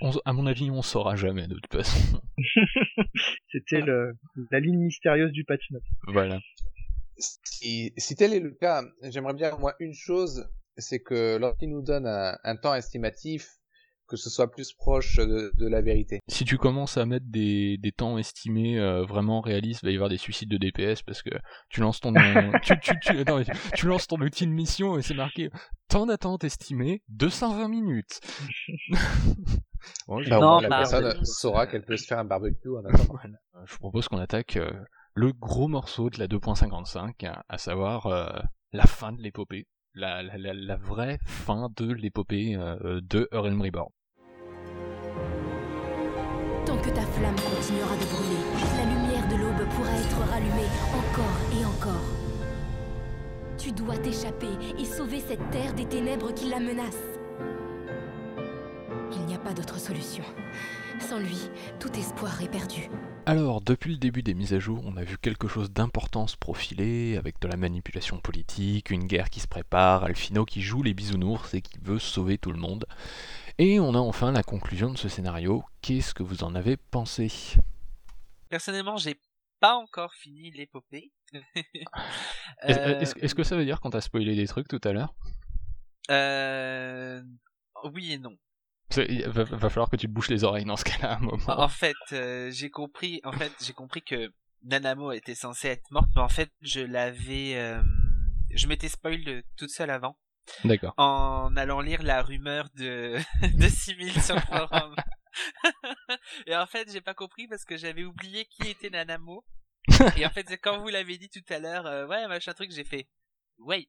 [0.00, 2.20] on, à mon avis, on saura jamais de toute façon.
[3.52, 5.82] C'était la ligne mystérieuse du patch note.
[6.08, 6.40] Voilà.
[7.18, 11.82] Si, si tel est le cas, j'aimerais bien moi une chose, c'est que lorsqu'il nous
[11.82, 13.59] donne un temps estimatif
[14.10, 16.20] que ce soit plus proche de, la vérité.
[16.26, 19.94] Si tu commences à mettre des, des temps estimés euh, vraiment réalistes, il va y
[19.94, 21.30] avoir des suicides de DPS parce que
[21.68, 22.12] tu lances ton
[22.62, 23.24] tu, tu, tu,
[23.74, 25.48] tu, lances ton outil de mission et c'est marqué
[25.88, 28.20] temps d'attente estimé 220 minutes.
[30.08, 33.20] bon, non, la personne saura qu'elle peut se faire un barbecue en attendant.
[33.64, 34.72] Je propose qu'on attaque euh,
[35.14, 38.28] le gros morceau de la 2.55, à savoir euh,
[38.72, 39.68] la fin de l'épopée.
[39.94, 43.90] La, la, la, vraie fin de l'épopée de Realm Reborn.
[46.82, 48.42] Que ta flamme continuera de brûler,
[48.78, 52.06] la lumière de l'aube pourra être rallumée encore et encore.
[53.58, 56.96] Tu dois t'échapper et sauver cette terre des ténèbres qui la menacent.
[59.12, 60.24] Il n'y a pas d'autre solution.
[61.00, 62.88] Sans lui, tout espoir est perdu.
[63.26, 66.36] Alors, depuis le début des mises à jour, on a vu quelque chose d'important se
[66.36, 70.94] profiler, avec de la manipulation politique, une guerre qui se prépare, Alfino qui joue les
[70.94, 72.86] bisounours et qui veut sauver tout le monde.
[73.62, 75.62] Et on a enfin la conclusion de ce scénario.
[75.82, 77.30] Qu'est-ce que vous en avez pensé?
[78.48, 79.20] Personnellement, j'ai
[79.60, 81.12] pas encore fini l'épopée.
[82.62, 85.14] Est-ce que ça veut dire qu'on t'a spoilé des trucs tout à l'heure?
[86.10, 87.22] Euh...
[87.92, 88.34] Oui et non.
[88.96, 91.60] Il va, falloir que tu te bouches les oreilles dans ce cas-là un moment.
[91.60, 93.20] En fait, euh, j'ai compris.
[93.24, 97.58] En fait, j'ai compris que Nanamo était censée être morte, mais en fait, je l'avais,
[97.58, 97.82] euh,
[98.54, 100.16] je m'étais spoil toute seule avant.
[100.64, 100.94] D'accord.
[100.96, 103.18] En allant lire la rumeur de,
[103.58, 104.94] de 6000 sur le forum.
[106.46, 109.44] et en fait, j'ai pas compris parce que j'avais oublié qui était Nanamo.
[110.16, 112.84] et en fait, quand vous l'avez dit tout à l'heure, euh, ouais, machin truc, j'ai
[112.84, 113.08] fait,
[113.58, 113.88] wait,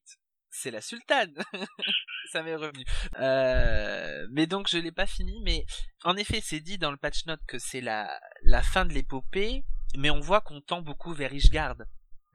[0.50, 1.34] c'est la sultane.
[2.32, 2.86] Ça m'est revenu.
[3.20, 5.66] Euh, mais donc je l'ai pas fini, mais
[6.04, 9.66] en effet, c'est dit dans le patch note que c'est la, la fin de l'épopée,
[9.98, 11.78] mais on voit qu'on tend beaucoup vers Ishgard.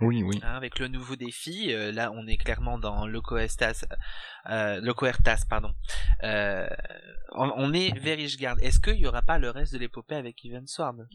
[0.00, 0.38] Oui, oui.
[0.42, 3.06] Hein, avec le nouveau défi, euh, là on est clairement dans
[3.38, 3.86] Estas,
[4.50, 5.06] euh, Loco
[5.48, 5.72] pardon.
[6.22, 6.68] Euh,
[7.32, 8.56] on, est vers Ishgard.
[8.60, 11.08] Est-ce qu'il y aura pas le reste de l'épopée avec Evensward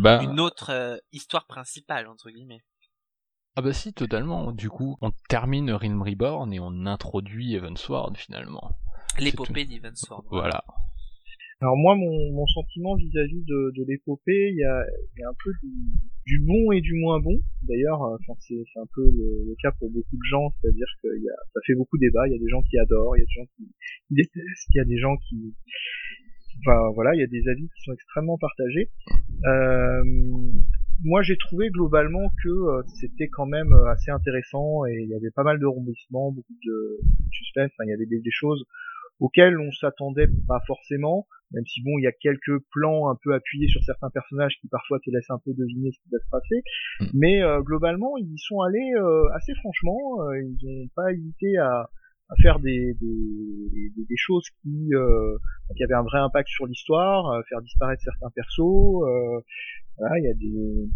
[0.00, 0.22] bah...
[0.22, 2.62] Une autre euh, histoire principale entre guillemets.
[3.56, 4.52] Ah bah si, totalement.
[4.52, 8.78] Du coup, on termine Realm Reborn et on introduit Evensward finalement.
[9.18, 10.24] L'épopée d'Evensward.
[10.30, 10.62] Voilà.
[11.62, 14.82] Alors moi, mon, mon sentiment vis-à-vis de, de l'épopée, il y a,
[15.18, 15.68] y a, un peu du,
[16.24, 17.36] du, bon et du moins bon.
[17.68, 21.08] D'ailleurs, euh, enfin, c'est un peu le, le, cas pour beaucoup de gens, c'est-à-dire que
[21.20, 22.26] y a, ça fait beaucoup débat.
[22.28, 23.68] Il y a des gens qui adorent, il y a des gens qui,
[24.10, 25.54] détestent, il y a des gens qui,
[26.64, 28.88] enfin voilà, il y a des avis qui sont extrêmement partagés.
[29.44, 30.02] Euh,
[31.04, 35.14] moi, j'ai trouvé globalement que euh, c'était quand même euh, assez intéressant et il y
[35.14, 37.00] avait pas mal de rebondissements, beaucoup de
[37.32, 37.70] suspense.
[37.72, 38.64] Enfin, il y avait des, des choses
[39.20, 43.34] auxquelles on s'attendait pas forcément même si bon, il y a quelques plans un peu
[43.34, 46.30] appuyés sur certains personnages qui parfois te laissent un peu deviner ce qui va se
[46.30, 46.62] passer,
[47.00, 47.06] mm.
[47.14, 51.56] mais euh, globalement, ils y sont allés euh, assez franchement, euh, ils n'ont pas hésité
[51.58, 51.90] à,
[52.28, 54.90] à faire des, des, des, choses qui,
[55.76, 59.02] qui avaient un vrai impact sur l'histoire, faire disparaître certains persos,
[59.98, 60.88] voilà, il y a des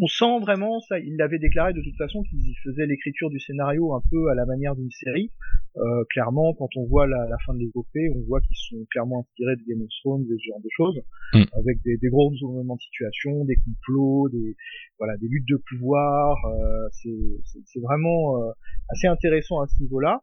[0.00, 0.98] on sent vraiment ça.
[0.98, 4.46] Il l'avait déclaré de toute façon qu'il faisait l'écriture du scénario un peu à la
[4.46, 5.30] manière d'une série.
[5.76, 9.56] Euh, clairement, quand on voit la, fin de l'épopée, on voit qu'ils sont clairement inspirés
[9.56, 11.00] de Game of Thrones, de ce genre de choses,
[11.34, 11.42] mm.
[11.52, 14.56] avec des, des gros retournements de situation, des complots, des
[14.98, 16.36] voilà, des luttes de pouvoir.
[16.46, 18.50] Euh, c'est vraiment euh,
[18.88, 20.22] assez intéressant à ce niveau-là.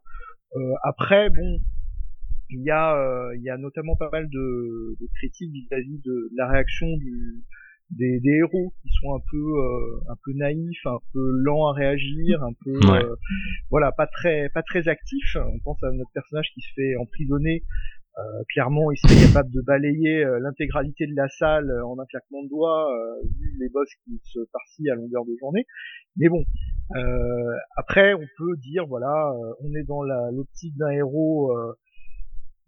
[0.56, 1.60] Euh, après, bon,
[2.50, 6.48] il y a il y a notamment pas mal de, de critiques vis-à-vis de la
[6.48, 7.44] réaction du
[7.90, 11.72] des, des, héros qui sont un peu euh, un peu naïfs, un peu lents à
[11.72, 13.14] réagir, un peu euh,
[13.70, 15.36] voilà pas très pas très actifs.
[15.36, 17.62] On pense à notre personnage qui se fait emprisonner.
[18.18, 22.48] Euh, clairement, il serait capable de balayer l'intégralité de la salle en un claquement de
[22.48, 22.88] doigts,
[23.24, 25.66] vu les boss qui se farcissent à longueur de journée.
[26.16, 26.42] Mais bon,
[27.76, 31.52] après, on peut dire voilà, on est dans l'optique d'un héros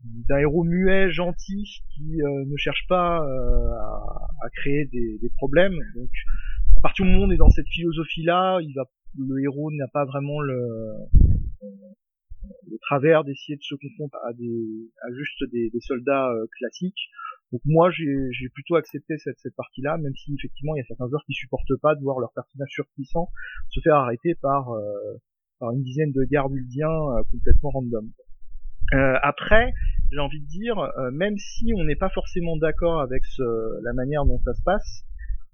[0.04, 5.30] d'un héros muet, gentil, qui euh, ne cherche pas euh, à, à, créer des, des,
[5.36, 5.76] problèmes.
[5.94, 6.10] Donc,
[6.76, 8.84] à partir du moment où on est dans cette philosophie-là, il va,
[9.18, 10.56] le héros n'a pas vraiment le,
[12.82, 17.10] travers d'essayer de se confondre à, des, juste des, soldats euh, classiques.
[17.52, 21.24] Donc moi, j'ai plutôt accepté cette, partie-là, même si effectivement il y a certains joueurs
[21.24, 23.30] qui supportent pas de voir leur personnage surpuissant
[23.70, 24.70] se faire arrêter par,
[25.58, 26.92] par une dizaine de gardes uldiens
[27.30, 28.10] complètement random.
[28.94, 29.72] Euh, après,
[30.10, 33.42] j'ai envie de dire, euh, même si on n'est pas forcément d'accord avec ce,
[33.82, 35.04] la manière dont ça se passe,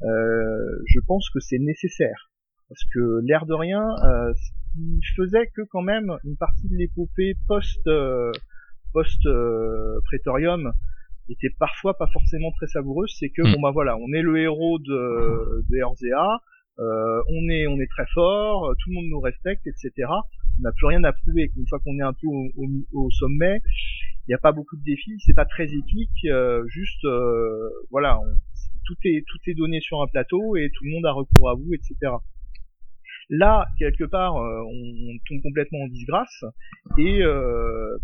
[0.03, 2.31] euh, je pense que c'est nécessaire.
[2.69, 6.77] Parce que l'air de rien, euh, ce qui faisait que quand même une partie de
[6.77, 7.89] l'épopée post
[8.93, 9.29] post
[10.05, 10.73] prétorium
[11.29, 13.55] était parfois pas forcément très savoureuse, c'est que mm.
[13.55, 16.41] bon bah voilà, on est le héros de, de RZA,
[16.81, 19.93] euh, on est on est très fort, tout le monde nous respecte, etc.
[20.59, 21.51] On n'a plus rien à prouver.
[21.57, 22.27] Une fois qu'on est un peu
[22.93, 23.61] au, sommet,
[24.27, 28.19] il n'y a pas beaucoup de défis, c'est pas très épique, euh, juste euh, voilà,
[28.87, 31.55] tout est tout est donné sur un plateau et tout le monde a recours à
[31.55, 32.13] vous, etc.
[33.31, 36.45] Là, quelque part, on, tombe complètement en disgrâce
[36.99, 37.23] et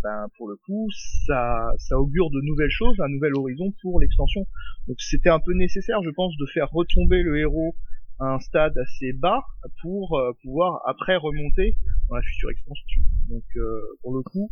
[0.03, 0.89] ben, pour le coup,
[1.27, 4.47] ça, ça augure de nouvelles choses, un nouvel horizon pour l'extension.
[4.89, 7.75] Donc c'était un peu nécessaire, je pense, de faire retomber le héros
[8.21, 9.43] un stade assez bas
[9.81, 11.77] pour euh, pouvoir après remonter
[12.09, 13.03] dans la future extension.
[13.29, 14.51] Donc euh, pour le coup,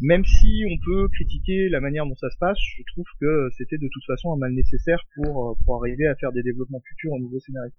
[0.00, 3.78] même si on peut critiquer la manière dont ça se passe, je trouve que c'était
[3.78, 7.12] de toute façon un mal nécessaire pour, euh, pour arriver à faire des développements futurs
[7.12, 7.72] au niveau scénario.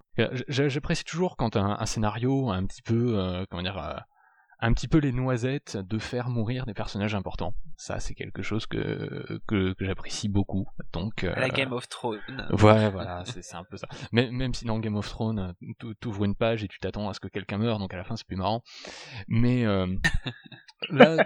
[0.50, 4.04] J'apprécie toujours quand un, un, scénario un petit peu, comment dire,
[4.64, 7.54] un petit peu les noisettes de faire mourir des personnages importants.
[7.76, 10.66] Ça, c'est quelque chose que, que, j'apprécie beaucoup.
[10.94, 12.22] Donc, la Game of Thrones.
[12.50, 13.90] Ouais, voilà, c'est un peu ça.
[14.14, 17.14] Mais, même si dans Game of Thrones, tu ouvres une page et tu t'attends à
[17.14, 18.64] ce que quelqu'un meure, donc à la fin, c'est plus marrant.
[19.28, 19.86] Mais euh,
[20.90, 21.18] là,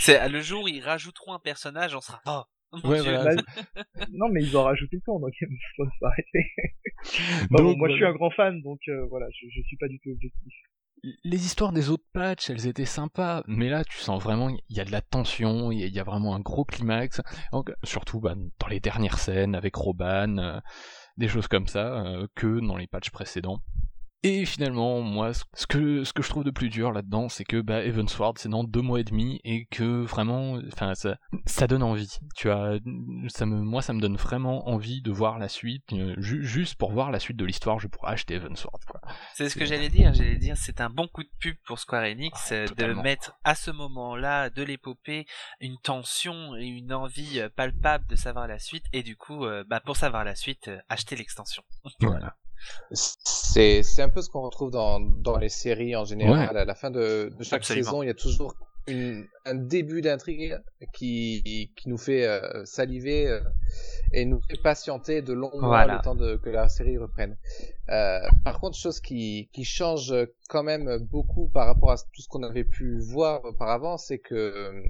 [0.00, 2.42] c'est le jour où ils rajouteront un personnage, on sera oh,
[2.82, 3.34] Ouais, voilà,
[4.12, 5.32] non, mais ils ont rajouté le temps, donc
[5.76, 7.46] faut s'arrêter.
[7.50, 10.00] bon, moi, je suis un grand fan, donc euh, voilà, je, je suis pas du
[10.00, 10.52] tout objectif
[11.24, 14.80] les histoires des autres patchs, elles étaient sympas, mais là, tu sens vraiment, il y
[14.80, 17.20] a de la tension, il y, a vraiment un gros climax,
[17.84, 20.60] surtout bah, dans les dernières scènes avec Roban, euh,
[21.16, 23.60] des choses comme ça, euh, que dans les patchs précédents.
[24.24, 27.60] Et finalement, moi, ce que, ce que je trouve de plus dur là-dedans, c'est que
[27.60, 31.84] bah, Evansward, c'est dans deux mois et demi, et que vraiment, enfin, ça, ça donne
[31.84, 32.18] envie.
[32.34, 32.78] Tu as,
[33.28, 35.84] ça me, moi, ça me donne vraiment envie de voir la suite.
[35.92, 38.82] Euh, juste pour voir la suite de l'histoire, je pourrais acheter Evansward.
[39.34, 40.12] C'est ce que j'allais dire.
[40.14, 43.54] J'allais dire, c'est un bon coup de pub pour Square Enix ah, de mettre à
[43.54, 45.26] ce moment-là de l'épopée
[45.60, 49.62] une tension et une envie euh, palpable de savoir la suite, et du coup, euh,
[49.68, 51.62] bah, pour savoir la suite, acheter l'extension.
[52.00, 52.34] Voilà.
[52.92, 56.56] C'est, c'est un peu ce qu'on retrouve dans, dans les séries en général.
[56.56, 58.54] À la fin de, de chaque saison, il y a toujours
[58.86, 60.58] une, un début d'intrigue
[60.94, 63.40] qui, qui nous fait euh, saliver euh,
[64.14, 67.36] et nous fait patienter de longs mois le temps de, que la série reprenne.
[67.90, 70.14] Euh, par contre, chose qui, qui change
[70.48, 74.82] quand même beaucoup par rapport à tout ce qu'on avait pu voir auparavant, c'est que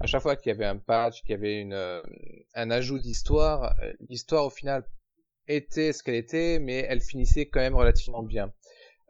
[0.00, 2.02] à chaque fois qu'il y avait un patch, qu'il y avait une,
[2.54, 3.74] un ajout d'histoire,
[4.08, 4.84] l'histoire au final
[5.48, 8.52] était ce qu'elle était, mais elle finissait quand même relativement bien.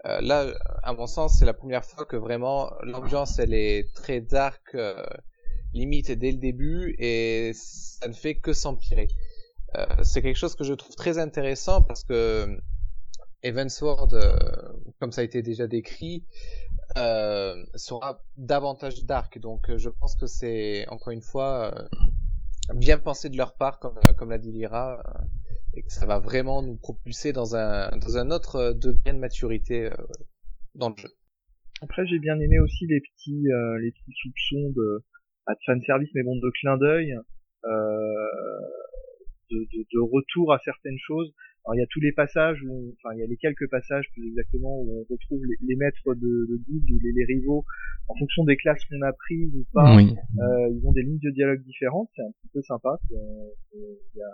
[0.04, 0.46] Euh, là,
[0.82, 5.04] à mon sens, c'est la première fois que vraiment l'ambiance elle est très dark, euh,
[5.72, 9.08] limite dès le début, et ça ne fait que s'empirer.
[9.76, 12.58] Euh, c'est quelque chose que je trouve très intéressant parce que
[13.42, 14.36] Evansward, euh,
[15.00, 16.24] comme ça a été déjà décrit,
[16.96, 19.38] euh, sera davantage dark.
[19.38, 21.74] Donc je pense que c'est encore une fois
[22.74, 25.02] bien pensé de leur part, comme, comme l'a dit Lyra
[25.76, 29.18] et que ça va vraiment nous propulser dans un, dans un autre euh, degré de
[29.18, 29.96] maturité euh,
[30.74, 31.10] dans le jeu.
[31.82, 35.04] Après, j'ai bien aimé aussi les petits, euh, les petits soupçons de,
[35.44, 37.14] pas de fan service, mais bon, de clin d'œil,
[37.64, 38.28] euh,
[39.50, 41.32] de, de, retour à certaines choses.
[41.66, 44.06] Alors il y a tous les passages, où enfin il y a les quelques passages
[44.12, 47.64] plus exactement où on retrouve les, maîtres de, de guilde ou les, rival rivaux
[48.06, 49.98] en fonction des classes qu'on a prises ou pas.
[49.98, 53.00] Euh, ils ont des lignes de dialogue différentes, c'est un petit peu sympa.
[53.10, 53.16] Il
[54.14, 54.28] y a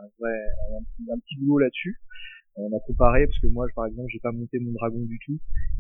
[1.15, 1.97] un, petit, boulot là-dessus.
[2.57, 5.39] On a comparé parce que moi par exemple j'ai pas monté mon dragon du tout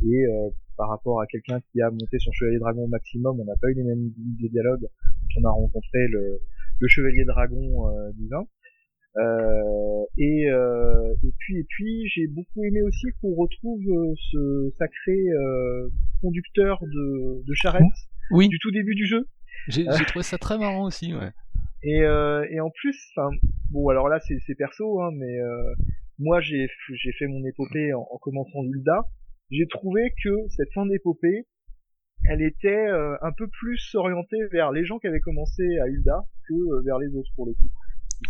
[0.08, 3.44] et euh, par rapport à quelqu'un qui a monté son chevalier dragon au maximum, on
[3.44, 4.80] n'a pas eu les mêmes lignes de dialogue.
[4.80, 6.40] Donc on a rencontré le,
[6.80, 8.46] le chevalier dragon euh, divin.
[9.18, 14.72] Euh, et, euh, et puis et puis j'ai beaucoup aimé aussi qu'on retrouve euh, ce
[14.79, 15.88] sacré euh,
[16.22, 17.83] conducteur de, de charrette
[18.31, 18.48] oui.
[18.48, 19.27] du tout début du jeu.
[19.68, 21.31] J'ai trouvé ça très marrant aussi, ouais.
[21.83, 22.96] Et, et en plus,
[23.70, 25.37] bon alors là c'est perso, hein, mais
[26.18, 29.03] moi j'ai j'ai fait mon épopée en, en commençant Hulda.
[29.51, 31.46] J'ai trouvé que cette fin d'épopée,
[32.31, 32.87] elle était
[33.20, 37.09] un peu plus orientée vers les gens qui avaient commencé à Hulda que vers les
[37.16, 37.68] autres pour le coup.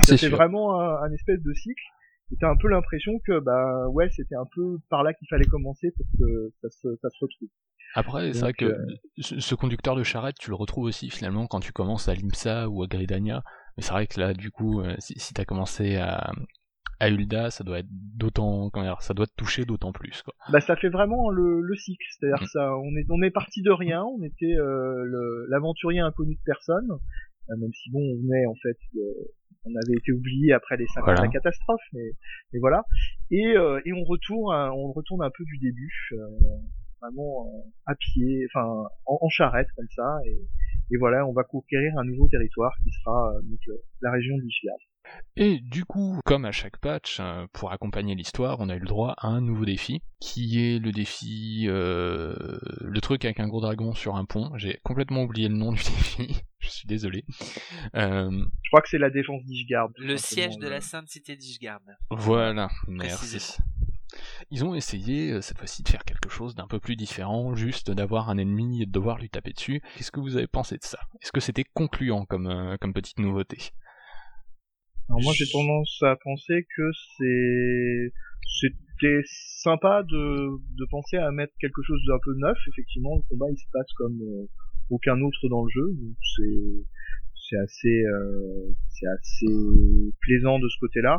[0.05, 1.83] C'était vraiment un, espèce de cycle.
[2.31, 5.93] C'était un peu l'impression que bah ouais c'était un peu par là qu'il fallait commencer
[5.97, 7.49] pour que ça se, ça se retrouve.
[7.95, 8.87] Après, c'est vrai que euh,
[9.19, 12.83] ce conducteur de charrette, tu le retrouves aussi finalement quand tu commences à Limsa ou
[12.83, 13.43] à Gridania.
[13.77, 16.33] Mais c'est vrai que là, du coup, euh, si, si t'as commencé à,
[17.03, 20.23] à Hulda, ça doit être d'autant, ça doit te toucher d'autant plus.
[20.23, 20.35] Quoi.
[20.53, 22.07] Bah, ça fait vraiment le, le cycle.
[22.11, 22.47] C'est-à-dire mm.
[22.47, 26.89] ça, on est, on est parti de rien, on était euh, l'aventurier inconnu de personne,
[26.93, 28.79] euh, même si bon, on venait en fait
[29.65, 32.13] on avait été oublié après les cinq ans de la catastrophe, mais,
[32.53, 32.85] mais voilà.
[33.31, 36.27] Et, euh, et on retourne, on retourne un peu du début, euh,
[37.01, 40.41] vraiment euh, à pied, enfin en, charrette comme ça, et,
[40.91, 43.61] et, voilà, on va conquérir un nouveau territoire qui sera donc
[44.01, 44.79] la région d'Ishgard.
[45.37, 48.87] Et du coup, comme à chaque patch, euh, pour accompagner l'histoire, on a eu le
[48.87, 53.63] droit à un nouveau défi, qui est le défi, euh, le truc avec un gros
[53.63, 54.53] dragon sur un pont.
[54.57, 57.25] J'ai complètement oublié le nom du défi, je suis désolé.
[57.95, 59.89] Euh, je crois que c'est la défense d'Ishgard.
[59.97, 61.81] Le siège de la sainte cité d'Ishgard.
[62.11, 63.57] Voilà, merci.
[64.51, 68.29] Ils ont essayé cette fois-ci de faire quelque chose d'un peu plus différent, juste d'avoir
[68.29, 69.81] un ennemi et de devoir lui taper dessus.
[69.97, 70.99] Qu'est-ce que vous avez pensé de ça?
[71.23, 73.73] Est-ce que c'était concluant comme, comme petite nouveauté?
[75.13, 78.13] Alors moi j'ai tendance à penser que c'est
[78.61, 82.57] c'était sympa de, de penser à mettre quelque chose d'un peu neuf.
[82.69, 84.49] Effectivement, le combat il se passe comme euh,
[84.89, 86.87] aucun autre dans le jeu, donc c'est
[87.35, 91.19] c'est assez euh, c'est assez plaisant de ce côté-là.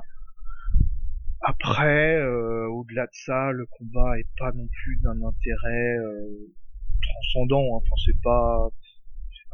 [1.41, 5.97] Après, euh, au-delà de ça, le combat est pas non plus d'un intérêt
[6.99, 7.77] transcendant.
[7.77, 7.81] Hein.
[7.83, 8.71] Enfin, c'est pas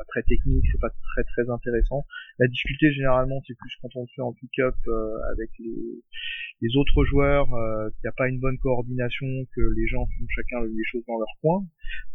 [0.08, 2.06] très technique, c'est pas très très intéressant.
[2.39, 7.54] La difficulté généralement c'est plus quand on fait en pick-up euh, avec les, autres joueurs,
[7.54, 11.04] euh, qu'il n'y a pas une bonne coordination, que les gens font chacun les choses
[11.06, 11.65] dans leur coin,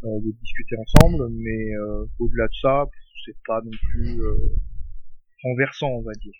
[0.03, 1.75] euh, de discuter ensemble, mais
[2.19, 2.85] au-delà de ça,
[3.25, 4.19] c'est pas non plus
[5.43, 6.33] renversant on va dire.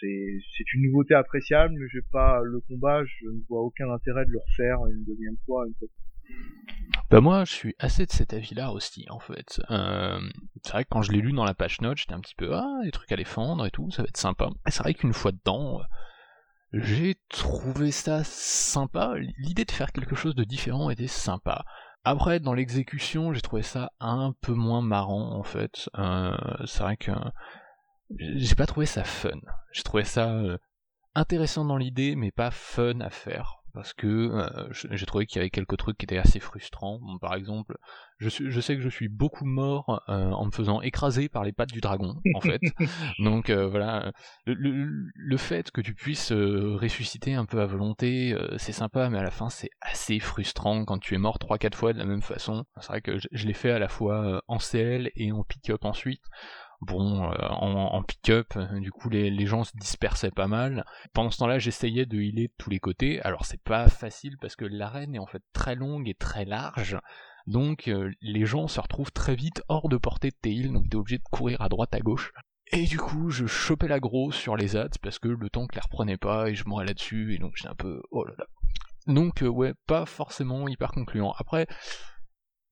[0.00, 4.30] C'est une nouveauté appréciable, mais j'ai pas le combat, je ne vois aucun intérêt de
[4.30, 5.88] le refaire une deuxième fois, une fois
[7.10, 9.60] bah moi, je suis assez de cet avis-là aussi, en fait.
[9.70, 10.18] Euh,
[10.62, 12.54] c'est vrai que quand je l'ai lu dans la page note, j'étais un petit peu
[12.54, 14.48] ah des trucs à défendre et tout, ça va être sympa.
[14.66, 15.84] Et c'est vrai qu'une fois dedans, euh,
[16.72, 19.14] j'ai trouvé ça sympa.
[19.38, 21.64] L'idée de faire quelque chose de différent était sympa.
[22.04, 25.88] Après, dans l'exécution, j'ai trouvé ça un peu moins marrant, en fait.
[25.98, 27.12] Euh, c'est vrai que
[28.18, 29.40] j'ai pas trouvé ça fun.
[29.72, 30.42] J'ai trouvé ça
[31.14, 35.40] intéressant dans l'idée, mais pas fun à faire parce que euh, j'ai trouvé qu'il y
[35.40, 37.00] avait quelques trucs qui étaient assez frustrants.
[37.20, 37.76] par exemple,
[38.18, 41.52] je, je, sais que je suis beaucoup mort euh, en me faisant écraser par les
[41.52, 42.60] pattes du dragon, en fait.
[43.18, 44.12] Donc euh, voilà,
[44.46, 44.54] le,
[45.14, 49.32] le, fait que tu puisses ressusciter un peu à volonté, c'est sympa, mais à la
[49.32, 52.64] fin c'est assez frustrant quand tu es mort 3-4 fois de la même façon.
[52.80, 55.84] C'est vrai que je, je l'ai fait à la fois en CL et en pick-up
[55.84, 56.22] ensuite.
[56.86, 60.84] Bon, euh, en, pick-up, euh, du coup les, gens se dispersaient pas mal.
[61.14, 63.22] Pendant ce temps-là, j'essayais de healer de tous les côtés.
[63.22, 66.98] Alors c'est pas facile parce que l'arène est en fait très longue et très large.
[67.46, 70.90] Donc euh, les gens se retrouvent très vite hors de portée de tes heals, donc
[70.90, 72.32] t'es obligé de courir à droite à gauche.
[72.72, 76.18] Et du coup, je chopais l'aggro sur les ads parce que le tank les reprenait
[76.18, 78.46] pas et je mourais là-dessus et donc j'étais un peu oh là là.
[79.06, 81.34] Donc ouais, pas forcément hyper concluant.
[81.38, 81.66] Après,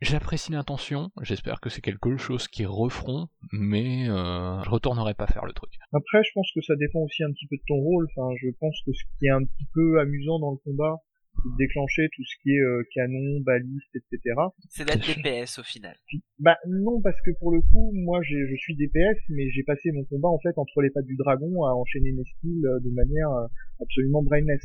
[0.02, 5.46] J'apprécie l'intention, j'espère que c'est quelque chose qui referont, mais euh, je retournerai pas faire
[5.46, 5.70] le truc.
[5.92, 8.08] Après, je pense que ça dépend aussi un petit peu de ton rôle.
[8.10, 10.96] Enfin, je pense que ce qui est un petit peu amusant dans le combat,
[11.36, 14.34] c'est de déclencher tout ce qui est euh, canon, baliste, etc.
[14.70, 15.94] C'est d'être DPS au final.
[16.40, 20.02] Bah non, parce que pour le coup, moi je suis DPS, mais j'ai passé mon
[20.04, 23.30] combat en fait entre les pattes du dragon à enchaîner mes skills euh, de manière
[23.30, 23.46] euh,
[23.80, 24.64] absolument brainless.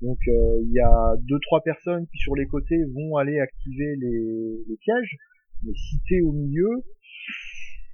[0.00, 3.96] Donc euh, il y a deux trois personnes qui sur les côtés vont aller activer
[3.96, 5.16] les, les pièges,
[5.64, 6.70] mais si t'es au milieu,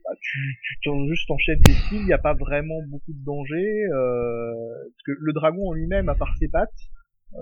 [0.05, 0.39] bah, tu,
[0.83, 5.13] tu juste t'enchaînes des skills, il n'y a pas vraiment beaucoup de danger, parce que
[5.19, 6.71] le dragon en lui-même, à part ses pattes,
[7.37, 7.41] euh,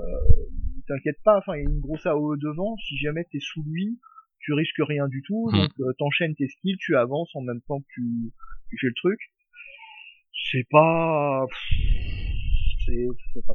[0.87, 3.99] t'inquiète pas, enfin il y a une grosse AOE devant, si jamais t'es sous lui,
[4.41, 5.57] tu risques rien du tout, hmm.
[5.57, 8.33] donc euh, t'enchaînes tes skills, tu avances en même temps que tu,
[8.71, 9.21] tu fais le truc.
[10.51, 11.47] C'est pas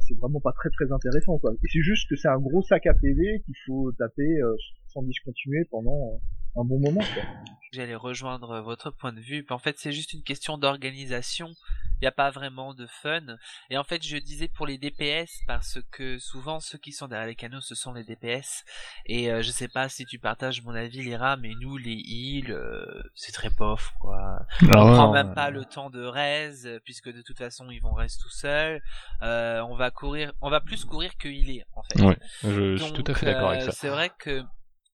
[0.06, 1.52] c'est vraiment pas très très intéressant quoi.
[1.52, 4.54] Et c'est juste que c'est un gros sac à PV qu'il faut taper euh,
[4.88, 6.20] sans discontinuer pendant
[6.58, 7.22] un bon moment quoi.
[7.72, 9.44] J'allais rejoindre votre point de vue.
[9.50, 11.50] En fait, c'est juste une question d'organisation.
[12.00, 13.36] Il n'y a pas vraiment de fun.
[13.70, 17.26] Et en fait, je disais pour les DPS parce que souvent ceux qui sont derrière
[17.26, 18.64] les canaux, ce sont les DPS.
[19.04, 22.52] Et euh, je sais pas si tu partages mon avis, Lira, mais nous, les heals,
[22.52, 24.46] euh, c'est très pauvre, quoi.
[24.62, 27.92] Ah on prend même pas le temps de raise, puisque de toute façon, ils vont
[27.92, 28.80] rester tout seuls.
[29.22, 32.00] Euh, on va courir, on va plus courir que healer, en fait.
[32.00, 33.72] Ouais, je, je suis tout à fait d'accord avec ça.
[33.72, 34.42] C'est vrai que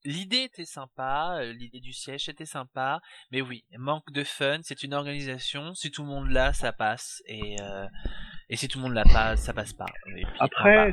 [0.07, 3.01] L'idée était sympa, euh, l'idée du siège était sympa,
[3.33, 7.23] mais oui, manque de fun, c'est une organisation, si tout le monde l'a, ça passe,
[7.27, 7.87] et, euh,
[8.51, 9.87] et si tout le monde l'a pas, ça passe pas.
[10.41, 10.93] Après, euh,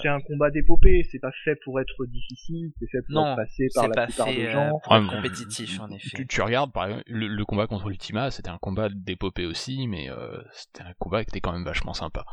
[0.00, 3.66] c'est un combat d'épopée, c'est pas fait pour être difficile, c'est fait pour être passé
[3.74, 4.78] par la plupart des gens.
[4.84, 6.24] Pour être compétitif, en effet.
[6.24, 10.08] Tu, regardes, par exemple, le, combat contre Ultima, c'était un combat d'épopée aussi, mais
[10.52, 12.24] c'était un combat qui était quand même vachement sympa.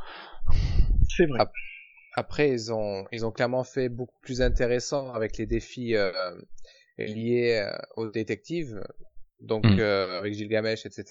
[1.07, 1.39] C'est vrai.
[2.19, 6.11] Après, ils ont, ils ont clairement fait beaucoup plus intéressant avec les défis euh,
[6.97, 8.83] liés euh, aux détectives,
[9.39, 9.79] donc mm.
[9.79, 11.05] euh, avec Gilgamesh, etc.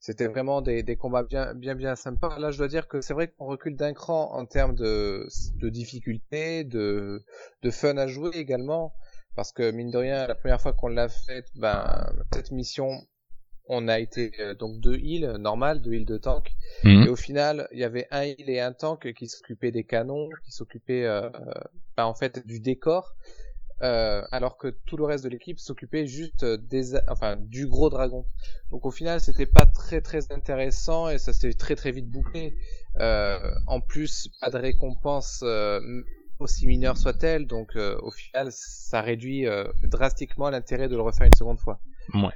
[0.00, 2.36] C'était vraiment des, des combats bien, bien, bien sympas.
[2.40, 5.28] Là, je dois dire que c'est vrai qu'on recule d'un cran en termes de,
[5.60, 7.22] de difficulté, de,
[7.62, 8.92] de fun à jouer également,
[9.36, 13.06] parce que mine de rien, la première fois qu'on l'a fait, ben cette mission
[13.66, 16.54] on a été euh, donc deux îles normales, deux îles de tank.
[16.84, 17.04] Mhm.
[17.04, 20.28] Et au final, il y avait un île et un tank qui s'occupaient des canons,
[20.44, 21.28] qui s'occupaient euh,
[21.96, 23.14] bah, en fait du décor,
[23.82, 28.26] euh, alors que tout le reste de l'équipe s'occupait juste des, enfin du gros dragon.
[28.70, 32.56] Donc au final, c'était pas très très intéressant et ça s'est très très vite bouclé.
[32.98, 35.42] en plus, pas de récompense
[36.40, 39.46] aussi mineure soit-elle, donc au final, ça réduit
[39.84, 41.80] drastiquement l'intérêt de le refaire une seconde fois.
[42.12, 42.30] Ouais.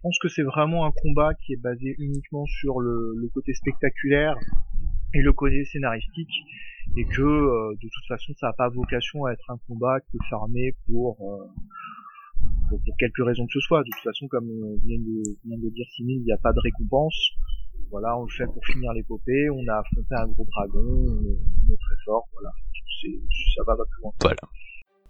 [0.00, 4.34] Je pense que c'est vraiment un combat qui est basé uniquement sur le, côté spectaculaire
[5.12, 6.32] et le côté scénaristique
[6.96, 10.16] et que euh, de toute façon ça n'a pas vocation à être un combat qui
[10.16, 11.44] est pour, euh,
[12.70, 13.80] pour, quelque raison que ce soit.
[13.80, 14.48] De toute façon, comme
[14.86, 17.32] vient de, vient de dire Simil, il n'y a pas de récompense.
[17.90, 21.76] Voilà, on le fait pour finir l'épopée, on a affronté un gros dragon, on est,
[21.76, 22.50] très fort, voilà.
[23.54, 24.12] ça va pas plus loin.
[24.22, 24.40] Voilà.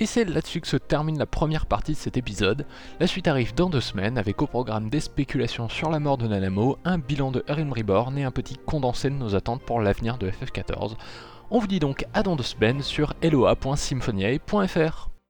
[0.01, 2.64] Et c'est là-dessus que se termine la première partie de cet épisode.
[3.01, 6.26] La suite arrive dans deux semaines avec au programme des spéculations sur la mort de
[6.26, 10.16] Nanamo, un bilan de Erin Reborn et un petit condensé de nos attentes pour l'avenir
[10.16, 10.94] de FF14.
[11.51, 15.09] On vous dit donc à dans deux semaines sur eloa.symphoniae.fr.